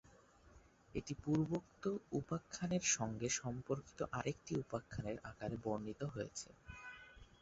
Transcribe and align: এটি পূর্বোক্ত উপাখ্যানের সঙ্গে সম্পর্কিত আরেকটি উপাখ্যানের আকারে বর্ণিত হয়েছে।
এটি 0.95 1.13
পূর্বোক্ত 1.23 1.83
উপাখ্যানের 2.11 2.83
সঙ্গে 2.95 3.27
সম্পর্কিত 3.39 3.99
আরেকটি 4.11 4.53
উপাখ্যানের 4.63 5.17
আকারে 5.29 5.55
বর্ণিত 5.65 6.01
হয়েছে। 6.13 6.49